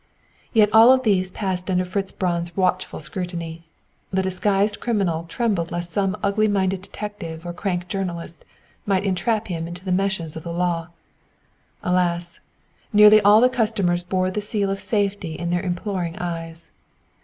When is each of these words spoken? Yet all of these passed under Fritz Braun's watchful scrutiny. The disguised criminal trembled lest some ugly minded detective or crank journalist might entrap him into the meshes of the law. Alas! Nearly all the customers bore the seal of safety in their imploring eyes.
Yet 0.51 0.73
all 0.73 0.91
of 0.91 1.03
these 1.03 1.29
passed 1.29 1.69
under 1.69 1.85
Fritz 1.85 2.11
Braun's 2.11 2.57
watchful 2.57 2.99
scrutiny. 2.99 3.67
The 4.09 4.23
disguised 4.23 4.79
criminal 4.79 5.25
trembled 5.25 5.71
lest 5.71 5.91
some 5.91 6.17
ugly 6.23 6.47
minded 6.47 6.81
detective 6.81 7.45
or 7.45 7.53
crank 7.53 7.87
journalist 7.87 8.43
might 8.87 9.03
entrap 9.03 9.47
him 9.47 9.67
into 9.67 9.85
the 9.85 9.91
meshes 9.91 10.35
of 10.35 10.41
the 10.41 10.51
law. 10.51 10.87
Alas! 11.83 12.39
Nearly 12.91 13.21
all 13.21 13.41
the 13.41 13.47
customers 13.47 14.03
bore 14.03 14.31
the 14.31 14.41
seal 14.41 14.71
of 14.71 14.79
safety 14.79 15.35
in 15.35 15.51
their 15.51 15.61
imploring 15.61 16.15
eyes. 16.17 16.71